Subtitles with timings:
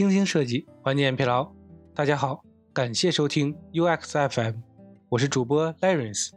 [0.00, 1.52] 精心设计，缓解疲劳。
[1.94, 4.54] 大家好，感谢收听 UX FM，
[5.10, 6.30] 我是主播 Lawrence。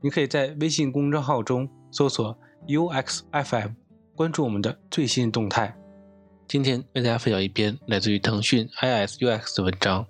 [0.00, 2.34] 你可以在微信公众号中搜索
[2.66, 3.72] UX FM，
[4.16, 5.76] 关注我们的最新动态。
[6.48, 10.06] 今天为大家分享一篇来自于腾讯 ISUX 的文章：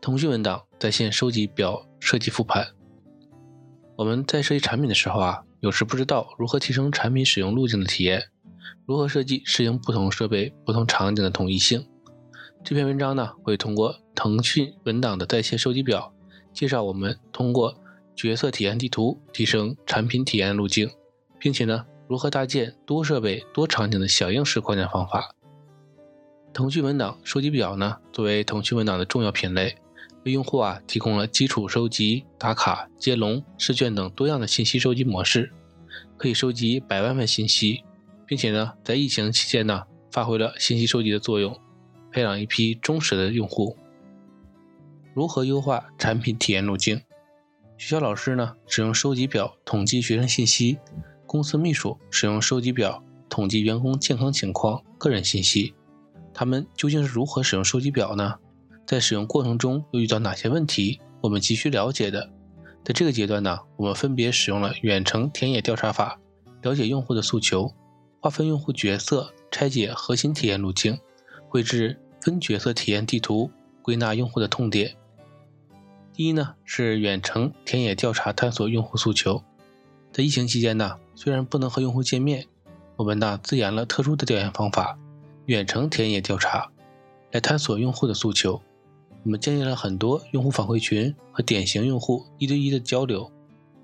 [0.00, 2.68] 腾讯文档在线收集表设计复盘。
[3.96, 8.22] 我们在设计产品的时候啊，有时不知道如何提升产品使用路径的体验。
[8.86, 11.84] 如何设计适应不同设备、不同场景的统一性？
[12.64, 16.14] 这篇文章呢，会通过腾讯文档的在线收集表，
[16.54, 17.74] 介绍我们通过
[18.16, 20.90] 角色体验地图提升产品体验路径，
[21.38, 25.34] 并且呢，如何搭建多设备、多场景的响应式框架方法。
[26.54, 29.76] 腾讯文档收集表呢，作为腾讯文档的重要品类，
[30.24, 35.52] 为用户啊提供了基础收集、打卡、接龙、试卷等多样的信息收集模式，
[36.16, 37.84] 可以收集百万份信息。
[38.26, 41.54] 并且呢，在疫情期间呢，发挥了信息收集的作用，
[42.14, 43.76] 培养一批忠实的用户。
[45.14, 47.02] 如何优化产品体验路径？
[47.76, 50.76] 学校老师呢，使用收集表统计学生信息；
[51.26, 55.74] 公司秘书使用收集表统计员工健康情况、个人信息。
[56.32, 58.36] 他们究竟是如何使用收集表呢？
[58.86, 61.00] 在使用过程中又遇到哪些问题？
[61.20, 62.30] 我们急需了解的。
[62.84, 66.20] 在这个阶段呢，我们分别使用了远程田野调查法，
[66.62, 67.74] 了解用户的诉求。
[68.20, 70.98] 划分用户角色，拆解核心体验路径，
[71.48, 73.50] 绘制分角色体验地图，
[73.82, 74.96] 归纳用户的痛点。
[76.14, 79.42] 第一呢，是远程田野调查，探索用户诉求。
[80.10, 82.46] 在疫情期间呢，虽然不能和用户见面，
[82.96, 84.98] 我们呢自研了特殊的调研方法——
[85.44, 86.70] 远程田野调查，
[87.30, 88.62] 来探索用户的诉求。
[89.22, 93.30] 我们建立了很多用户反馈群和典型用户一对一的交流，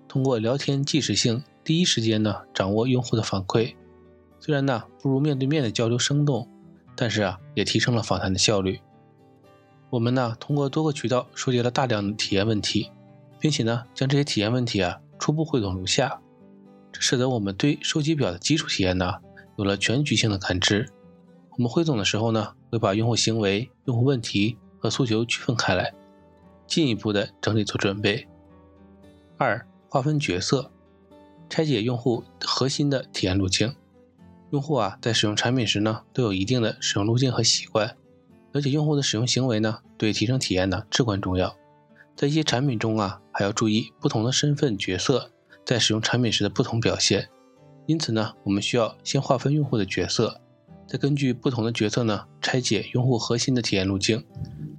[0.09, 3.75] 通过聊天即时性，第一时间呢掌握用户的反馈。
[4.39, 6.49] 虽然呢不如面对面的交流生动，
[7.01, 8.79] 但是啊也提升了访谈的效率。
[9.89, 12.91] 我们呢通过多个渠道收集了大量的体验问题，
[13.41, 16.21] 并且呢将这些体验问题啊初步汇总如下，
[16.93, 19.15] 这使得我们对收集表的基础体验呢
[19.57, 20.91] 有了全局性的感知。
[21.53, 25.95] 我们汇总的时候呢会把用户行为、用户问题和诉求区分开来，
[26.67, 28.29] 进一步的整理做准备。
[29.39, 30.71] 二、划分角色，
[31.49, 33.75] 拆解用户核心的体验路径。
[34.51, 37.97] 用户啊，在使用产品时呢，都有一定的使用路径和习惯。
[38.53, 41.57] 了解用户的使用行为呢，对提升体验呢至关重要。
[42.17, 45.31] 在一些产品中啊，还要注意不同的身份角色
[45.65, 47.29] 在使用产品时的不同表现。
[47.87, 50.41] 因此呢，我们需要先划分用户的角色，
[50.87, 54.27] 再根据不同的角色呢，拆解用户核心的体验路径，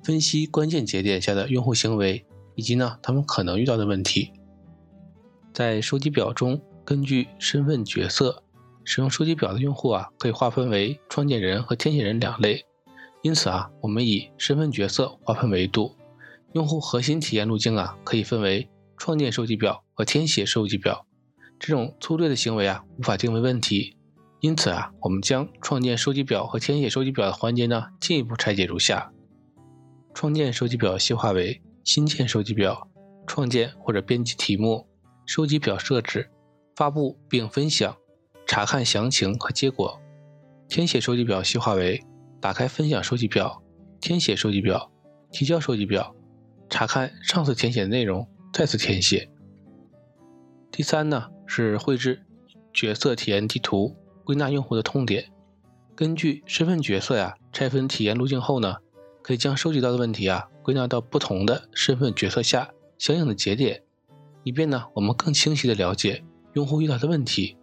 [0.04, 4.34] 分析关键节点下的用户行为以及呢他们可能遇到的问题。
[5.54, 8.44] 在收集表中，根据身份角色。
[8.84, 12.66] 使用收集表的用户啊，可以划分为创建人和填写人两类。
[13.22, 15.96] 因此啊，我们以身份角色划分维度。
[16.54, 21.06] 用户核心体验路径啊，可以分为创建收集表和填写收集表。
[21.60, 23.96] 这种粗略的行为啊，无法定位问题。
[24.40, 29.14] 因此啊，我们将创建收集表和填写收集表的环节呢，进一步拆解如下：
[30.16, 32.90] 创建收集表细化为新建收集表、
[33.28, 34.88] 创建或者编辑题目、
[35.28, 36.32] 收集表设置、
[36.76, 37.96] 发布并分享。
[38.52, 39.98] 查看详情和结果，
[40.68, 42.04] 填写收集表细化为
[42.42, 43.64] 打开分享收集表、
[44.02, 44.92] 填写收集表、
[45.32, 46.14] 提交收集表、
[46.70, 49.32] 查看上次填写的内容、再次填写。
[50.70, 52.26] 第三呢是绘制
[52.74, 53.96] 角色体验地图，
[54.26, 55.32] 归纳用户的痛点。
[55.96, 58.76] 根据身份角色呀拆分体验路径后呢，
[59.22, 63.82] 可以将收集到的问题啊归纳到不同的身份角色下相应的节点，
[64.44, 67.56] 以便呢我们更清晰的了解用户遇到的问题。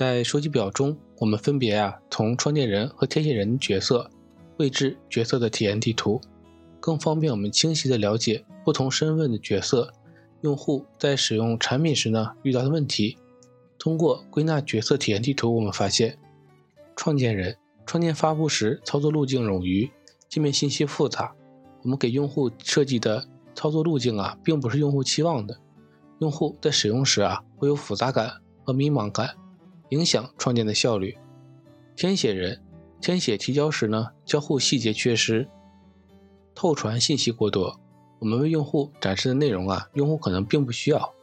[0.00, 4.10] 在收集表中，我们分别啊从创建人和填写人角色
[4.56, 6.18] 绘制角色的体验地图，
[6.80, 9.92] 更方便我们清晰的了解不同身份的角色
[10.40, 13.18] 用户在使用产品时呢遇到的问题。
[13.78, 16.16] 通过归纳角色体验地图，我们发现，
[16.96, 19.90] 创建人创建发布时操作路径冗余，
[20.30, 21.34] 界面信息复杂，
[21.82, 25.58] 我们给用户设计的操作路径啊并不是用户期望的，
[26.20, 29.34] 用户在使用时啊会有复杂感和迷茫感。
[29.90, 31.16] 影响创建的效率。
[31.94, 32.62] 填写人
[33.00, 35.48] 填写提交时呢，交互细节缺失，
[36.54, 37.78] 透传信息过多。
[38.18, 41.14] 我们为用户展示的内容啊，用户可能并不需要。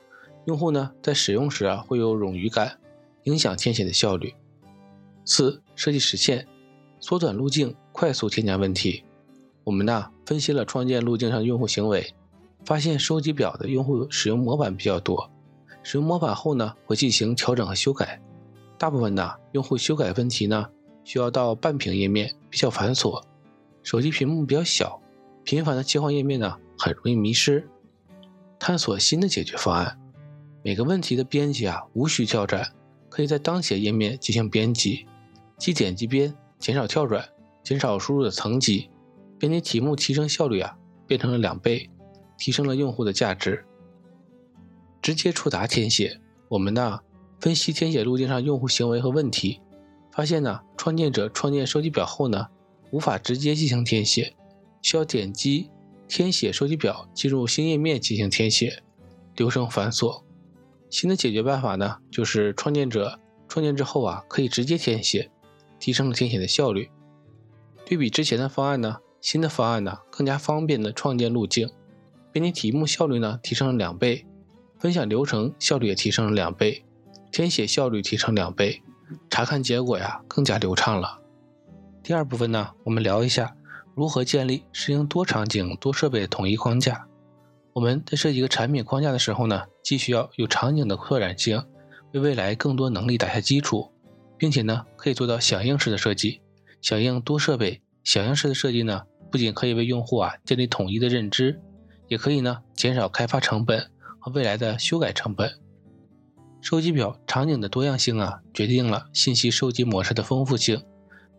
[0.45, 2.79] 用户呢，在使用时啊，会有冗余感，
[3.23, 4.33] 影响填写的效率。
[5.25, 6.47] 四、设计实现
[6.99, 9.03] 缩短路径，快速添加问题。
[9.63, 12.13] 我们呢，分析了创建路径上的用户行为，
[12.65, 15.29] 发现收集表的用户使用模板比较多，
[15.83, 18.21] 使用模板后呢，会进行调整和修改。
[18.77, 20.69] 大部分的用户修改问题呢，
[21.03, 23.24] 需要到半屏页面，比较繁琐。
[23.83, 25.01] 手机屏幕比较小，
[25.44, 27.68] 频繁的切换页面呢，很容易迷失。
[28.59, 29.97] 探索新的解决方案，
[30.63, 32.74] 每个问题的编辑啊，无需跳转，
[33.09, 35.07] 可以在当前页面进行编辑，
[35.57, 37.29] 即点击边，减少跳转，
[37.63, 38.89] 减少输入的层级，
[39.39, 41.89] 编辑题目提升效率啊，变成了两倍，
[42.38, 43.63] 提升了用户的价值。
[45.01, 46.19] 直接触达填写，
[46.50, 47.00] 我们呢
[47.39, 49.62] 分析填写路径上用户行为和问题，
[50.12, 52.48] 发现呢创建者创建收集表后呢，
[52.92, 54.36] 无法直接进行填写，
[54.81, 55.69] 需要点击
[56.07, 58.81] 填写收集表进入新页面进行填写，
[59.36, 60.24] 流程繁琐。
[60.89, 65.30] 新的解决办法呢，就是创建者创建之后啊，可以直接填写，
[65.80, 66.89] 提升了填写的效率。
[67.86, 71.69] 对比之前的方案呢，新的方案呢更加方便的创建路径，
[72.31, 74.25] 编辑题目效率呢提升了两倍。
[74.80, 76.84] 分享流程效率也提升了两倍，
[77.38, 78.81] 填写效率提升两倍，
[79.30, 81.22] 查看结果呀更加流畅了。
[82.01, 83.56] 第二部分呢，我们聊一下
[83.94, 87.06] 如何建立适应多场景、多设备的统一框架。
[87.74, 91.63] 我们在设计一个产品框架的时候呢，既需要有场景的扩展性，
[92.12, 93.92] 为未来更多能力打下基础，
[94.36, 96.42] 并且呢，可以做到响应式的设计。
[96.81, 101.62] 响应多设备、响应式的设计呢，不仅可以为用户啊建立统一的认知，
[102.07, 104.31] 也可以呢减少开发成本和。
[104.31, 105.51] 未来的修改成本，
[106.59, 110.83] 收集表场景的多样性啊，决定了信息收集模式的丰富性。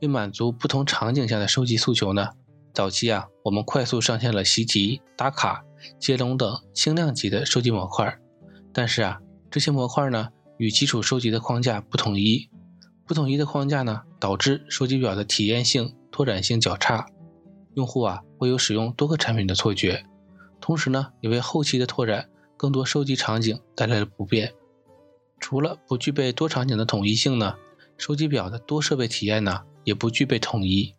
[0.01, 2.31] 为满足不同场景下的收集诉求呢，
[2.73, 5.65] 早期啊，我们快速上线了习题、打卡、
[5.99, 8.19] 接龙等轻量级的收集模块。
[8.73, 9.21] 但是啊，
[9.51, 12.49] 这些模块呢，与基础收集的框架不统一，
[13.05, 17.07] 不统一的框架呢，导致收集表的体验性、拓展性较差，
[17.75, 20.05] 用户啊会有使用多个产品的错觉，
[20.61, 22.29] 同时呢，也为后期的拓展。
[22.57, 24.53] 更多收集场景带来了不便。
[25.41, 27.55] 除了不具备多场景的统一性呢，
[27.97, 30.95] 收集表的多设备体验呢也不具备统一。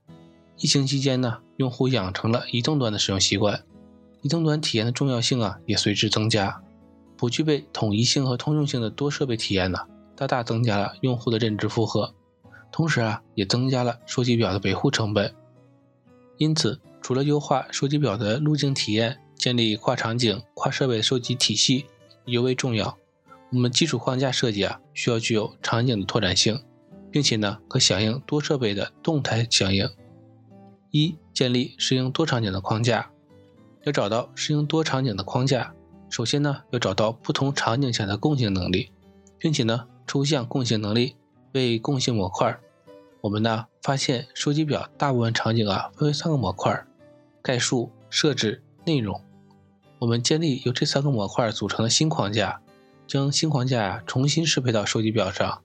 [0.58, 3.64] 疫情期间呢，用户养成了移动端的使用习惯，
[4.22, 6.62] 移动端体验的重要性啊也随之增加。
[7.16, 9.80] 不具备统一性和通用性的多设备体验呢，
[10.16, 12.14] 大大增加了用户的认知负荷，
[12.72, 15.34] 同时啊也增加了收集表的维护成本。
[16.38, 21.86] 因此，除了优化收集表的路径体验，建立跨场景、跨设备收集体系
[22.26, 22.98] 尤为重要。
[23.52, 26.62] 我们基础框架设计啊，需要具有场景的拓展性，
[27.10, 29.90] 并且呢，可响应多设备的动态响应。
[30.92, 33.12] 一、建立适应多场景的框架。
[33.86, 35.74] 要找到适应多场景的框架，
[36.10, 38.92] 首先呢，要找到不同场景下的共性能力，
[39.40, 41.16] 并且呢，抽象共性能力
[41.54, 42.60] 为共性模块。
[43.22, 46.86] 我们呢，发现收集表大部分场景啊，分为三个模块：
[47.42, 49.20] 概述、设置、内容。
[50.00, 52.62] 我们建立由这三个模块组成的新框架，
[53.10, 55.64] 将新框架呀重新适配到收集表上。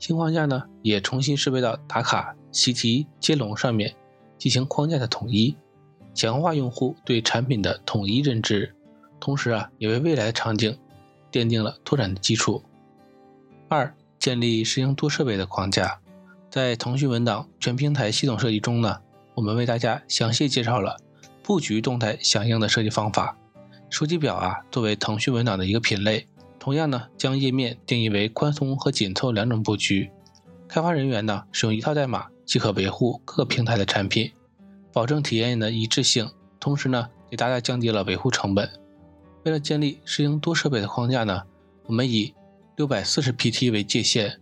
[0.00, 3.94] 新框架呢也重新适配到打卡、习题、接龙上面，
[4.36, 5.54] 进行框架的统一，
[6.14, 8.74] 强化用户对产品的统一认知，
[9.20, 10.76] 同时啊也为未来的场景
[11.30, 12.60] 奠定了拓展的基础。
[13.68, 16.00] 二、建立适应多设备的框架。
[16.50, 18.98] 在腾讯文档全平台系统设计中呢，
[19.36, 20.96] 我们为大家详细介绍了
[21.44, 23.36] 布局动态响应的设计方法。
[23.90, 26.26] 收集表啊，作为腾讯文档的一个品类，
[26.60, 30.10] 同样呢，将页面定义为宽松和紧凑两种布局。
[30.68, 34.30] 开发人员呢，使用一套代码即可维护各平台的产品，
[34.92, 38.70] 保证体验的一致性，同时呢，也大大降低了维护成本。
[39.44, 41.42] 为了建立适应多设备的框架呢，
[41.86, 42.34] 我们以
[42.76, 44.38] 六百四十 pt 为界限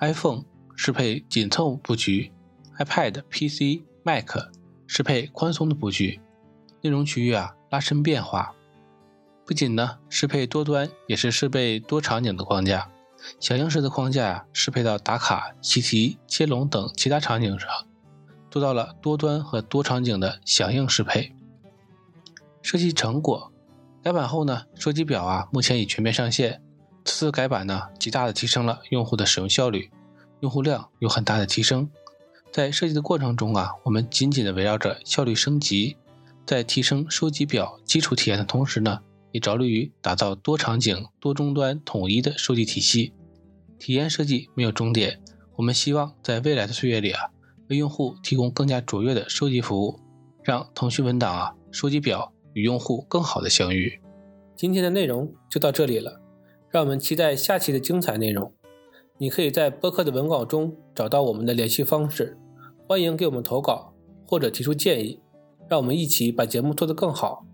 [0.00, 0.44] ，iPhone
[0.74, 2.32] 适配紧凑布局
[2.78, 4.30] ，iPad、PC、Mac
[4.86, 6.18] 适配宽松的布局，
[6.80, 8.54] 内容区域啊拉伸变化。
[9.48, 12.90] 不仅呢适配多端，也是适配多场景的框架。
[13.40, 17.66] 响应式的框架呀，适配到打卡、习题、接龙等其他场景上，
[18.50, 21.34] 做到了多端和多场景的响应适配。
[22.60, 23.50] 设计成果
[24.02, 26.60] 改版后呢，收集表啊目前已全面上线。
[27.06, 29.90] 此次改版呢，极大的提升了用户的使用效率，
[30.40, 31.88] 用户量有很大的提升。
[32.52, 35.96] 在设计的过程中啊，我们紧紧的围绕着效率升级，
[36.44, 39.00] 在提升收集表基础体验的同时呢。
[39.32, 43.12] 也着力于打造多场景、多终端统一的收集体系。
[43.78, 45.20] 体验设计没有终点，
[45.56, 47.30] 我们希望在未来的岁月里啊，
[47.68, 50.00] 为用户提供更加卓越的收集服务，
[50.42, 54.00] 让腾讯文档啊收集表与用户更好的相遇。
[54.56, 56.20] 今天的内容就到这里了，
[56.70, 58.52] 让我们期待下期的精彩内容。
[59.18, 62.38] 你可以在播客的文稿中找到我们的联系方式，
[62.88, 63.92] 欢迎给我们投稿
[64.26, 65.20] 或者提出建议，
[65.68, 67.44] 让我们一起把节目做得更好。